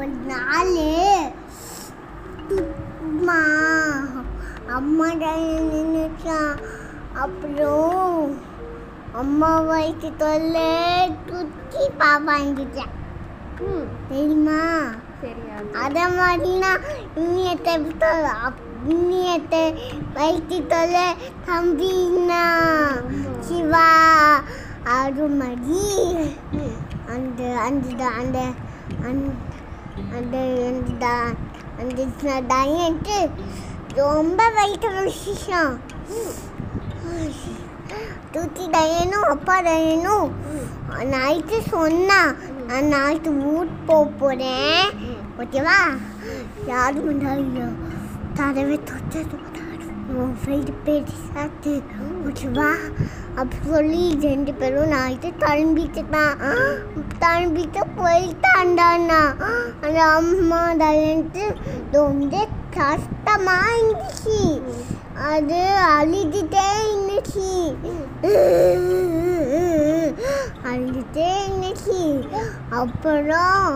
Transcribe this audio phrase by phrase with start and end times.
[0.00, 1.30] நாலு
[3.00, 3.42] அம்மா
[4.68, 6.56] அம்மா நின்றுச்சான்
[7.12, 8.38] அப்புறம்
[9.12, 13.00] அம்மா வயிற்று தொல்லை துச்சி பாப்பா இருந்துச்சான்
[14.08, 14.82] தெரியுமா?
[15.72, 16.08] அத.
[16.08, 16.80] மாதிரினா
[17.16, 17.80] இன்னியத்தை
[18.88, 19.74] இன்னியத்தை
[20.14, 21.14] வயிற்று தொல்லை
[21.46, 22.44] தம்பினா.
[23.40, 23.88] சிவா
[24.84, 26.14] அருமதி.
[26.52, 26.76] ம்.
[27.08, 28.44] அந்த அந்த அந்த
[29.04, 29.28] அந்த
[30.12, 30.36] அந்த
[31.78, 33.16] அந்த டயட்டு
[33.94, 35.72] ரொம்ப வயிற்று விஷயம்
[38.32, 40.28] தூத்தி டயனும் அப்பா டயனும்
[41.10, 42.20] நைட்டு சொன்னா
[42.66, 44.88] நான் நாளைக்கு ஊட் போக போகிறேன்
[45.42, 45.78] ஓகேவா
[46.66, 47.66] யாரும் தரவே
[48.34, 49.38] தடவை தொட்டது
[50.10, 51.72] உன் ஃப்ரெண்டு பேர் சாத்து
[52.24, 52.70] ஓகேவா
[53.34, 56.40] அப்படி சொல்லி ரெண்டு பேரும் நாளைக்கு கிளம்பிட்டுதான்
[57.20, 59.20] கிளம்பிட்டு போயிட்டாண்டாண்ணா
[59.80, 61.44] அந்த அம்மா தயன்ட்டு
[61.90, 62.42] ரொம்ப
[62.76, 64.40] கஷ்டமா இருந்துச்சு
[65.28, 65.60] அது
[65.92, 67.50] அழுதுட்டே இருந்துச்சு
[70.64, 72.02] அழுதுட்டே இருந்துச்சு
[72.70, 73.70] அப்புறம்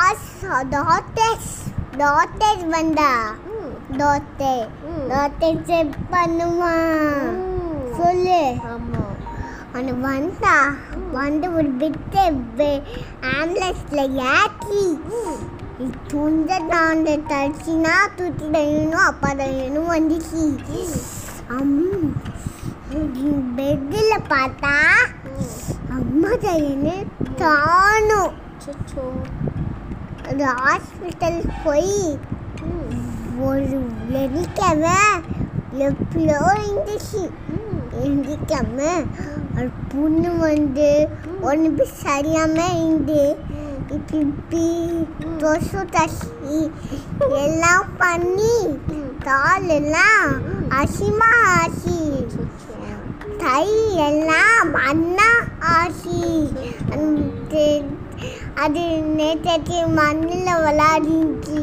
[0.00, 0.32] ஆஸ்
[0.70, 1.54] டாக்டர்ஸ்
[1.96, 3.12] டாக்டர்ஸ் வந்தா
[4.86, 5.06] ம்.
[5.08, 7.38] டாக்டர் செக் பண்ணுவான்
[7.96, 8.42] சொல்லு.
[9.72, 10.54] அவனு வந்தா
[11.12, 12.22] வந்து ஒரு பிட்டு
[13.30, 14.84] ஆம்புலன்ஸ்ல ஏற்றி
[16.08, 20.42] துண்ட தாண்ட தடிச்சினா தூத்தி தயணும் அப்பா தயணும் வந்துச்சு.
[23.56, 24.74] பெட்டில் பார்த்தா
[25.90, 26.94] அம்மா தயனு
[27.36, 28.34] தானும்
[30.28, 31.94] அது ஹாஸ்பிட்டல் போய்
[33.40, 34.98] ஒரு வெள்ளிக்கிழமை
[35.80, 37.80] எப்படியோ இருந்துச்சு ம்
[39.56, 40.88] ஒரு பொண்ணு வந்து
[41.42, 43.22] ஒன்று சரியாம இருந்து
[43.90, 44.66] இப்படி இப்படி
[45.90, 46.58] தசி
[47.38, 48.56] எல்லாம் பண்ணி
[49.24, 50.28] கால் எல்லாம்
[50.72, 52.00] அசிமா ஆசி
[53.38, 53.66] தை
[54.08, 55.30] எல்லாம் மண்ணா
[55.70, 56.22] ஆசி
[58.56, 58.84] அது
[59.14, 61.62] நேற்று மண்ணில் விளாடிச்சு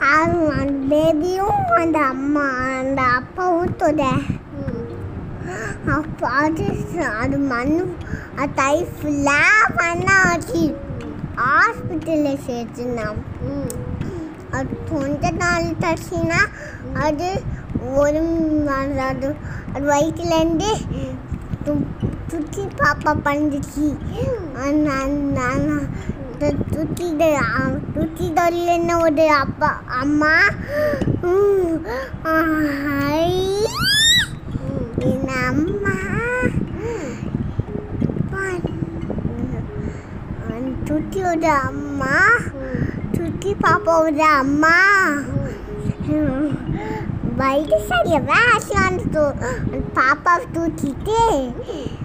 [0.00, 4.02] அந்த பேபியும் அந்த அம்மா அந்த அப்பாவும் தொட.
[5.88, 6.64] அப்பா அப்போ அது
[7.18, 7.74] அது மண்
[8.36, 10.62] அது கை ஃபுல்லாக பண்ணாச்சு
[11.36, 13.20] ஹாஸ்பிட்டலில் சேர்த்துனான்
[14.50, 16.40] அது கொஞ்ச நாள் தச்சுனா
[16.98, 17.28] அது
[17.94, 18.22] ஒரு
[19.02, 19.28] அது
[19.74, 20.70] அது வயிற்றுலேருந்து
[22.30, 23.86] சுற்றி பாப்பா பண்ணுச்சு
[24.86, 25.16] நான்
[26.38, 30.32] சுற்றி தொழில்னு ஒரு அப்பா அம்மா
[31.24, 31.76] உம்,
[33.12, 33.30] ஐ,
[34.58, 35.94] ம் என் அம்மா
[40.88, 42.14] சுற்றியோட அம்மா
[43.16, 44.76] சுற்றி பாப்பாவோட அம்மா
[47.38, 49.24] வயிறு சரியாவே ஆசையானது
[49.94, 51.20] பாப்பாவை தூக்கிட்டு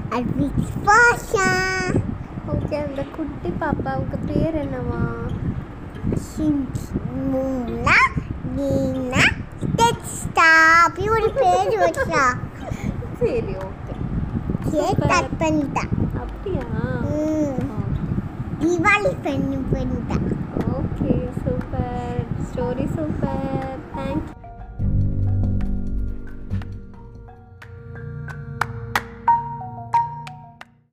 [0.10, 1.50] அது விஸ்வாசா
[2.74, 5.00] ஓகே அந்த குட்டி பாப்பாவுக்கு பேர் என்னவா?
[7.32, 7.96] மூணா
[8.58, 9.24] நீனா
[9.80, 10.46] டெக்ஸ்டா
[10.84, 12.24] அப்படி ஒரு பேர் வச்சா.
[13.20, 13.96] சரி ஓகே
[14.70, 15.84] கேக் கட் பண்ணிட்டா
[16.24, 16.66] அப்படியா.
[18.62, 20.20] தீபாவளி பண்ணி பண்ணிட்டா
[20.78, 22.24] ஓகே சூப்பர்.
[22.48, 23.81] Story super.